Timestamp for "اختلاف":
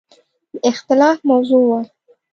0.69-1.17